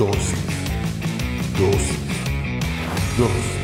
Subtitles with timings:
[0.00, 0.34] Dosis.
[1.58, 1.98] Dosis.
[3.18, 3.58] Dosis.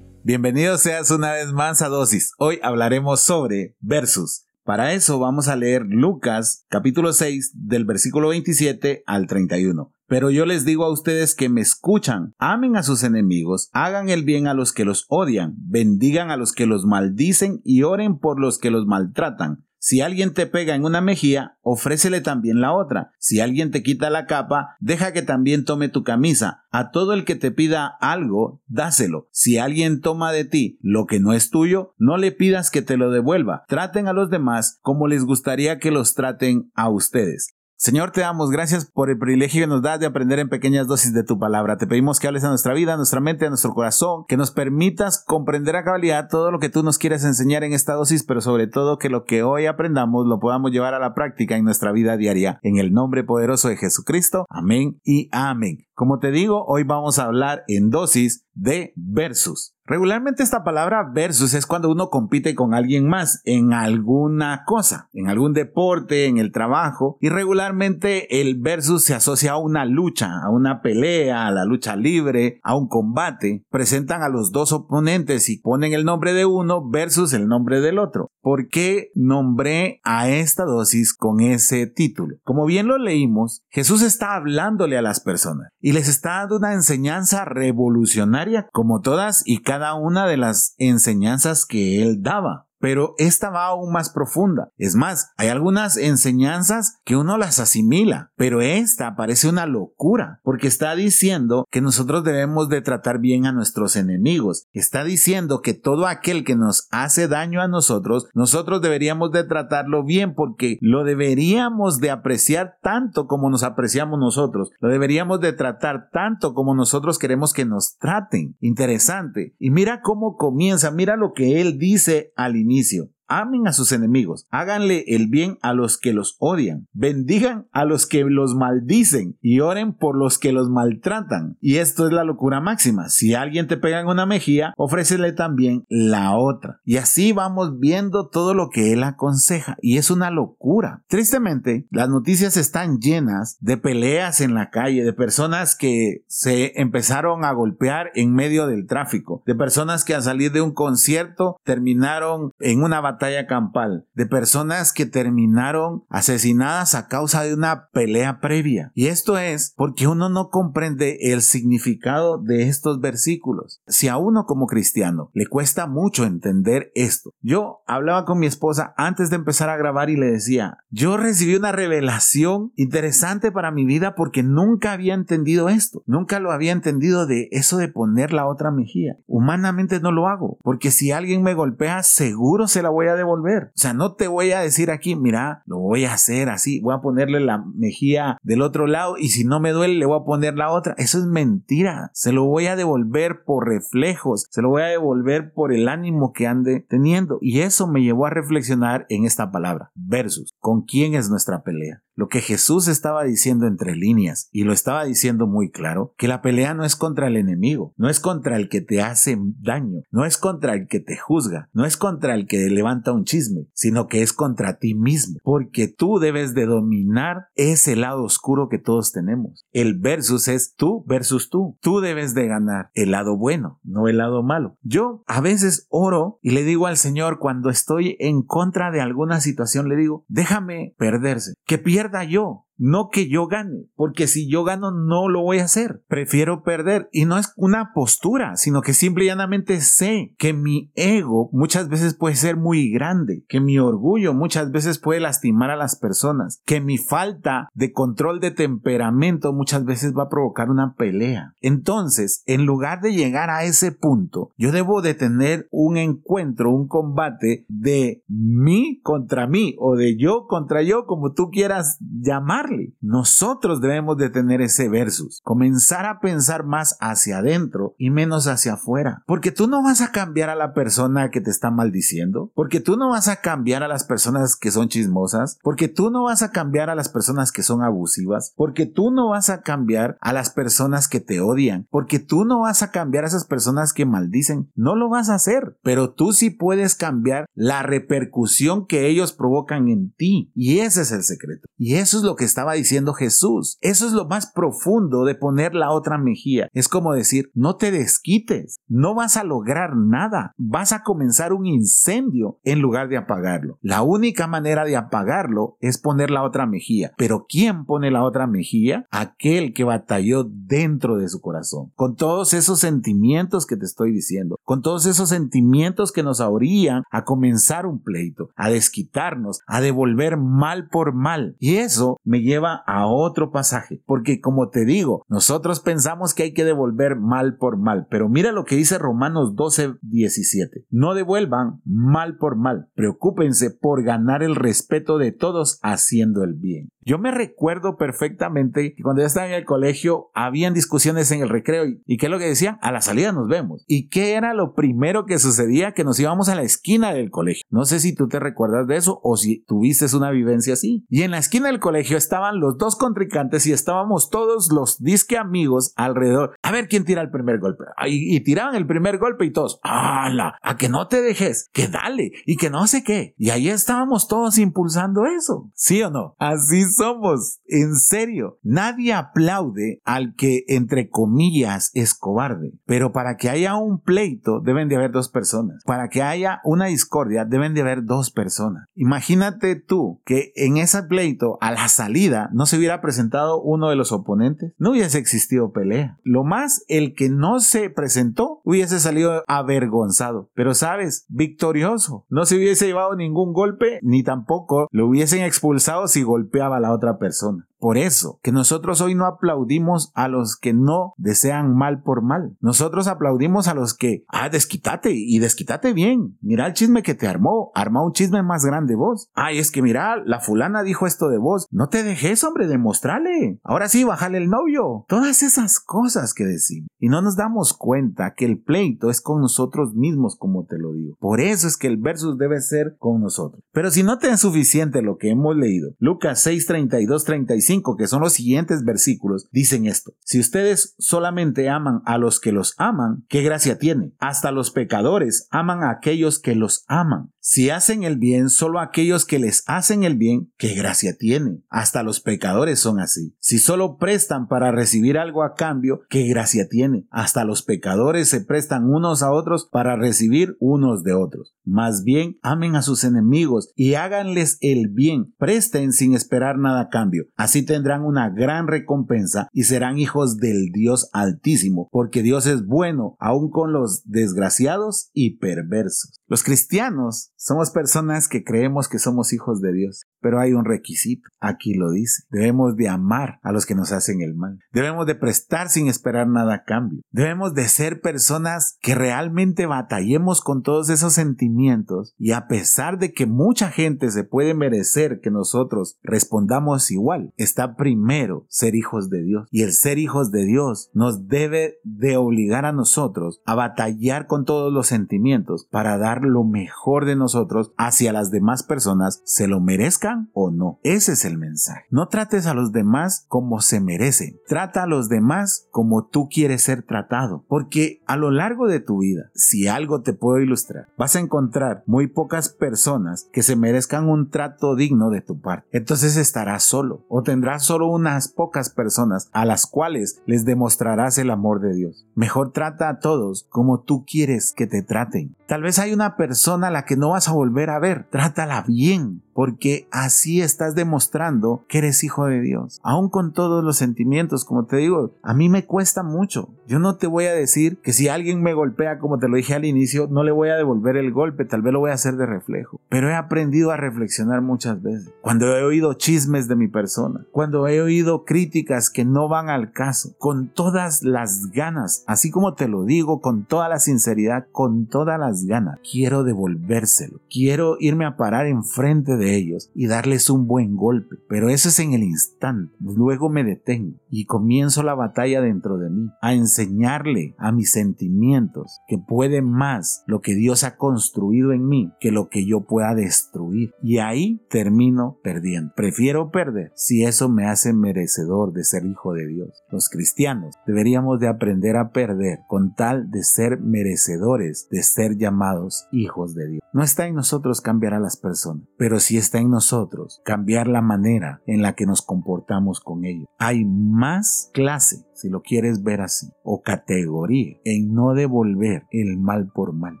[0.22, 2.34] Bienvenidos seas una vez más a Dosis.
[2.36, 4.44] Hoy hablaremos sobre versus.
[4.62, 9.94] Para eso vamos a leer Lucas capítulo 6 del versículo 27 al 31.
[10.06, 14.22] Pero yo les digo a ustedes que me escuchan, amen a sus enemigos, hagan el
[14.22, 18.38] bien a los que los odian, bendigan a los que los maldicen y oren por
[18.38, 19.63] los que los maltratan.
[19.84, 23.12] Si alguien te pega en una mejilla, ofrécele también la otra.
[23.18, 26.64] Si alguien te quita la capa, deja que también tome tu camisa.
[26.70, 29.28] A todo el que te pida algo, dáselo.
[29.30, 32.96] Si alguien toma de ti lo que no es tuyo, no le pidas que te
[32.96, 33.64] lo devuelva.
[33.68, 37.54] Traten a los demás como les gustaría que los traten a ustedes.
[37.76, 41.12] Señor, te damos gracias por el privilegio que nos das de aprender en pequeñas dosis
[41.12, 41.76] de tu palabra.
[41.76, 44.52] Te pedimos que hables a nuestra vida, a nuestra mente, a nuestro corazón, que nos
[44.52, 48.40] permitas comprender a cabalidad todo lo que tú nos quieres enseñar en esta dosis, pero
[48.40, 51.90] sobre todo que lo que hoy aprendamos lo podamos llevar a la práctica en nuestra
[51.92, 52.58] vida diaria.
[52.62, 54.46] En el nombre poderoso de Jesucristo.
[54.48, 55.78] Amén y amén.
[55.94, 59.74] Como te digo, hoy vamos a hablar en dosis de versus.
[59.86, 65.28] Regularmente esta palabra versus es cuando uno compite con alguien más en alguna cosa, en
[65.28, 70.50] algún deporte, en el trabajo, y regularmente el versus se asocia a una lucha, a
[70.50, 73.64] una pelea, a la lucha libre, a un combate.
[73.68, 77.98] Presentan a los dos oponentes y ponen el nombre de uno versus el nombre del
[77.98, 78.30] otro.
[78.40, 82.36] ¿Por qué nombré a esta dosis con ese título?
[82.42, 86.72] Como bien lo leímos, Jesús está hablándole a las personas y les está dando una
[86.72, 93.48] enseñanza revolucionaria como todas y cada una de las enseñanzas que él daba pero esta
[93.48, 94.68] va aún más profunda.
[94.76, 100.66] Es más, hay algunas enseñanzas que uno las asimila, pero esta parece una locura, porque
[100.66, 104.66] está diciendo que nosotros debemos de tratar bien a nuestros enemigos.
[104.74, 110.04] Está diciendo que todo aquel que nos hace daño a nosotros, nosotros deberíamos de tratarlo
[110.04, 114.72] bien porque lo deberíamos de apreciar tanto como nos apreciamos nosotros.
[114.80, 118.58] Lo deberíamos de tratar tanto como nosotros queremos que nos traten.
[118.60, 119.54] Interesante.
[119.58, 123.13] Y mira cómo comienza, mira lo que él dice al inicio Dionísio.
[123.26, 128.06] Amen a sus enemigos, háganle el bien a los que los odian, bendigan a los
[128.06, 131.56] que los maldicen y oren por los que los maltratan.
[131.60, 133.08] Y esto es la locura máxima.
[133.08, 136.80] Si alguien te pega en una mejilla, ofrécele también la otra.
[136.84, 139.76] Y así vamos viendo todo lo que él aconseja.
[139.80, 141.02] Y es una locura.
[141.08, 147.44] Tristemente, las noticias están llenas de peleas en la calle, de personas que se empezaron
[147.44, 152.50] a golpear en medio del tráfico, de personas que al salir de un concierto terminaron
[152.60, 153.13] en una batalla
[153.46, 158.92] campal, de personas que terminaron asesinadas a causa de una pelea previa.
[158.94, 163.82] Y esto es porque uno no comprende el significado de estos versículos.
[163.86, 168.94] Si a uno como cristiano le cuesta mucho entender esto, yo hablaba con mi esposa
[168.96, 173.84] antes de empezar a grabar y le decía, yo recibí una revelación interesante para mi
[173.84, 178.46] vida porque nunca había entendido esto, nunca lo había entendido de eso de poner la
[178.46, 179.16] otra mejilla.
[179.26, 183.64] Humanamente no lo hago, porque si alguien me golpea, seguro se la voy a devolver.
[183.74, 186.94] O sea, no te voy a decir aquí, mira, lo voy a hacer así, voy
[186.94, 190.24] a ponerle la mejilla del otro lado y si no me duele le voy a
[190.24, 190.94] poner la otra.
[190.98, 192.10] Eso es mentira.
[192.12, 196.32] Se lo voy a devolver por reflejos, se lo voy a devolver por el ánimo
[196.32, 197.38] que ande teniendo.
[197.40, 202.03] Y eso me llevó a reflexionar en esta palabra, versus, ¿con quién es nuestra pelea?
[202.16, 206.42] Lo que Jesús estaba diciendo entre líneas, y lo estaba diciendo muy claro, que la
[206.42, 210.24] pelea no es contra el enemigo, no es contra el que te hace daño, no
[210.24, 214.06] es contra el que te juzga, no es contra el que levanta un chisme, sino
[214.06, 219.12] que es contra ti mismo, porque tú debes de dominar ese lado oscuro que todos
[219.12, 219.66] tenemos.
[219.72, 221.76] El versus es tú versus tú.
[221.80, 224.76] Tú debes de ganar el lado bueno, no el lado malo.
[224.82, 229.40] Yo a veces oro y le digo al Señor cuando estoy en contra de alguna
[229.40, 234.64] situación, le digo, déjame perderse, que pierda yo no que yo gane, porque si yo
[234.64, 236.02] gano no lo voy a hacer.
[236.08, 240.90] Prefiero perder y no es una postura, sino que simple y llanamente sé que mi
[240.94, 245.76] ego muchas veces puede ser muy grande, que mi orgullo muchas veces puede lastimar a
[245.76, 250.94] las personas, que mi falta de control de temperamento muchas veces va a provocar una
[250.94, 251.52] pelea.
[251.60, 256.88] Entonces, en lugar de llegar a ese punto, yo debo de tener un encuentro, un
[256.88, 262.63] combate de mí contra mí o de yo contra yo, como tú quieras llamar
[263.00, 268.74] nosotros debemos de tener ese versus, comenzar a pensar más hacia adentro y menos hacia
[268.74, 272.80] afuera, porque tú no vas a cambiar a la persona que te está maldiciendo, porque
[272.80, 276.42] tú no vas a cambiar a las personas que son chismosas, porque tú no vas
[276.42, 280.32] a cambiar a las personas que son abusivas, porque tú no vas a cambiar a
[280.32, 284.06] las personas que te odian, porque tú no vas a cambiar a esas personas que
[284.06, 289.32] maldicen, no lo vas a hacer, pero tú sí puedes cambiar la repercusión que ellos
[289.32, 290.50] provocan en ti.
[290.54, 291.68] Y ese es el secreto.
[291.76, 293.78] Y eso es lo que estaba diciendo Jesús.
[293.80, 296.68] Eso es lo más profundo de poner la otra mejilla.
[296.72, 301.66] Es como decir, no te desquites, no vas a lograr nada, vas a comenzar un
[301.66, 303.78] incendio en lugar de apagarlo.
[303.82, 307.12] La única manera de apagarlo es poner la otra mejilla.
[307.18, 309.04] Pero ¿quién pone la otra mejilla?
[309.10, 314.60] Aquel que batalló dentro de su corazón, con todos esos sentimientos que te estoy diciendo,
[314.62, 320.36] con todos esos sentimientos que nos orían a comenzar un pleito, a desquitarnos, a devolver
[320.36, 321.56] mal por mal.
[321.58, 326.52] Y eso me lleva a otro pasaje, porque como te digo, nosotros pensamos que hay
[326.52, 330.86] que devolver mal por mal, pero mira lo que dice Romanos 12, 17.
[330.90, 336.90] No devuelvan mal por mal, preocúpense por ganar el respeto de todos haciendo el bien.
[337.06, 341.50] Yo me recuerdo perfectamente que cuando yo estaba en el colegio habían discusiones en el
[341.50, 342.78] recreo y, ¿qué es lo que decían?
[342.80, 343.84] A la salida nos vemos.
[343.86, 345.92] ¿Y qué era lo primero que sucedía?
[345.92, 347.62] Que nos íbamos a la esquina del colegio.
[347.68, 351.06] No sé si tú te recuerdas de eso o si tuviste una vivencia así.
[351.08, 355.38] Y en la esquina del colegio estaban los dos contrincantes y estábamos todos los disque
[355.38, 356.56] amigos alrededor.
[356.62, 357.84] A ver quién tira el primer golpe.
[358.08, 360.58] Y, y tiraban el primer golpe y todos, ¡hala!
[360.60, 363.36] A que no te dejes, que dale y que no sé qué.
[363.38, 365.70] Y ahí estábamos todos impulsando eso.
[365.74, 366.34] ¿Sí o no?
[366.40, 368.58] Así somos, en serio.
[368.64, 372.72] Nadie aplaude al que, entre comillas, es cobarde.
[372.84, 375.84] Pero para que haya un pleito, deben de haber dos personas.
[375.84, 378.88] Para que haya una discordia, deben de haber dos personas.
[378.96, 383.96] Imagínate tú que en ese pleito, a la salida, no se hubiera presentado uno de
[383.96, 384.72] los oponentes.
[384.78, 386.18] No hubiese existido pelea.
[386.22, 390.50] Lo más, el que no se presentó hubiese salido avergonzado.
[390.54, 392.24] Pero sabes, victorioso.
[392.28, 397.18] No se hubiese llevado ningún golpe, ni tampoco lo hubiesen expulsado si golpeaba la otra
[397.18, 397.66] persona.
[397.84, 402.56] Por eso, que nosotros hoy no aplaudimos a los que no desean mal por mal.
[402.62, 406.38] Nosotros aplaudimos a los que, ah, desquítate y desquítate bien.
[406.40, 409.28] Mira el chisme que te armó, arma un chisme más grande vos.
[409.34, 411.66] Ay, es que mira, la fulana dijo esto de vos.
[411.70, 413.60] No te dejes, hombre, demostrale.
[413.62, 415.04] Ahora sí, bájale el novio.
[415.06, 416.88] Todas esas cosas que decimos.
[416.98, 420.94] Y no nos damos cuenta que el pleito es con nosotros mismos, como te lo
[420.94, 421.16] digo.
[421.20, 423.62] Por eso es que el versus debe ser con nosotros.
[423.72, 428.06] Pero si no te es suficiente lo que hemos leído, Lucas 6, 32, 35, que
[428.06, 430.12] son los siguientes versículos, dicen esto.
[430.20, 434.12] Si ustedes solamente aman a los que los aman, ¿qué gracia tiene?
[434.18, 437.33] Hasta los pecadores aman a aquellos que los aman.
[437.46, 441.62] Si hacen el bien solo aquellos que les hacen el bien, ¿qué gracia tiene?
[441.68, 443.36] Hasta los pecadores son así.
[443.38, 447.06] Si solo prestan para recibir algo a cambio, ¿qué gracia tiene?
[447.10, 451.54] Hasta los pecadores se prestan unos a otros para recibir unos de otros.
[451.66, 455.34] Más bien, amen a sus enemigos y háganles el bien.
[455.36, 457.26] Presten sin esperar nada a cambio.
[457.36, 463.16] Así tendrán una gran recompensa y serán hijos del Dios Altísimo, porque Dios es bueno
[463.20, 466.22] aun con los desgraciados y perversos.
[466.26, 471.28] Los cristianos somos personas que creemos que somos hijos de Dios, pero hay un requisito,
[471.40, 475.14] aquí lo dice, debemos de amar a los que nos hacen el mal, debemos de
[475.14, 480.88] prestar sin esperar nada a cambio, debemos de ser personas que realmente batallemos con todos
[480.88, 486.90] esos sentimientos y a pesar de que mucha gente se puede merecer que nosotros respondamos
[486.90, 489.48] igual, está primero ser hijos de Dios.
[489.50, 494.46] Y el ser hijos de Dios nos debe de obligar a nosotros a batallar con
[494.46, 497.33] todos los sentimientos para dar lo mejor de nosotros
[497.76, 500.78] hacia las demás personas, se lo merezcan o no.
[500.82, 501.84] Ese es el mensaje.
[501.90, 504.38] No trates a los demás como se merecen.
[504.46, 507.44] Trata a los demás como tú quieres ser tratado.
[507.48, 511.82] Porque a lo largo de tu vida, si algo te puedo ilustrar, vas a encontrar
[511.86, 515.66] muy pocas personas que se merezcan un trato digno de tu parte.
[515.72, 521.30] Entonces estarás solo o tendrás solo unas pocas personas a las cuales les demostrarás el
[521.30, 522.06] amor de Dios.
[522.14, 525.36] Mejor trata a todos como tú quieres que te traten.
[525.46, 528.04] Tal vez hay una persona a la que no vas a volver a ver.
[528.04, 532.80] Trátala bien, porque así estás demostrando que eres hijo de Dios.
[532.82, 536.48] Aún con todos los sentimientos, como te digo, a mí me cuesta mucho.
[536.66, 539.54] Yo no te voy a decir que si alguien me golpea, como te lo dije
[539.54, 542.16] al inicio, no le voy a devolver el golpe, tal vez lo voy a hacer
[542.16, 542.80] de reflejo.
[542.88, 545.12] Pero he aprendido a reflexionar muchas veces.
[545.20, 549.72] Cuando he oído chismes de mi persona, cuando he oído críticas que no van al
[549.72, 554.86] caso, con todas las ganas, así como te lo digo, con toda la sinceridad, con
[554.86, 557.20] todas las ganas, quiero devolvérselo.
[557.28, 561.78] Quiero irme a parar enfrente de ellos y darles un buen golpe, pero eso es
[561.78, 562.74] en el instante.
[562.80, 568.80] Luego me detengo y comienzo la batalla dentro de mí, a enseñarle a mis sentimientos
[568.86, 572.94] que puede más lo que Dios ha construido en mí que lo que yo pueda
[572.94, 573.72] destruir.
[573.82, 575.72] Y ahí termino perdiendo.
[575.74, 579.64] Prefiero perder si eso me hace merecedor de ser hijo de Dios.
[579.70, 585.86] Los cristianos deberíamos de aprender a perder con tal de ser merecedores de ser llamados
[585.92, 586.62] hijos de Dios.
[586.72, 590.66] No está en nosotros cambiar a las personas, pero si si está en nosotros, cambiar
[590.66, 593.28] la manera en la que nos comportamos con ellos.
[593.38, 599.50] Hay más clase si lo quieres ver así, o categoría, en no devolver el mal
[599.54, 600.00] por mal,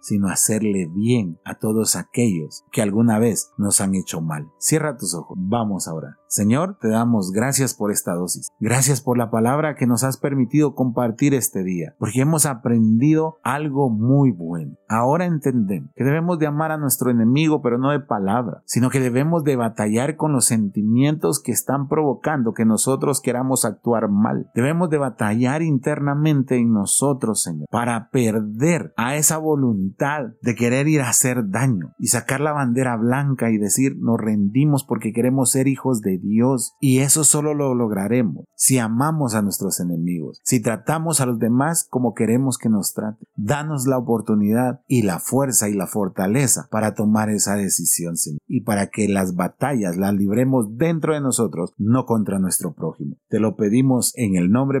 [0.00, 4.48] sino hacerle bien a todos aquellos que alguna vez nos han hecho mal.
[4.58, 6.16] Cierra tus ojos, vamos ahora.
[6.28, 8.50] Señor, te damos gracias por esta dosis.
[8.60, 13.90] Gracias por la palabra que nos has permitido compartir este día, porque hemos aprendido algo
[13.90, 14.76] muy bueno.
[14.88, 19.00] Ahora entendemos que debemos de amar a nuestro enemigo, pero no de palabra, sino que
[19.00, 24.50] debemos de batallar con los sentimientos que están provocando que nosotros queramos actuar mal.
[24.54, 31.00] Debemos de batallar internamente en nosotros, Señor, para perder a esa voluntad de querer ir
[31.00, 35.66] a hacer daño y sacar la bandera blanca y decir nos rendimos porque queremos ser
[35.66, 36.74] hijos de Dios.
[36.80, 41.86] Y eso solo lo lograremos si amamos a nuestros enemigos, si tratamos a los demás
[41.88, 43.26] como queremos que nos traten.
[43.36, 48.62] Danos la oportunidad y la fuerza y la fortaleza para tomar esa decisión, Señor, y
[48.62, 53.16] para que las batallas las libremos dentro de nosotros, no contra nuestro prójimo.
[53.28, 54.80] Te lo pedimos en el nombre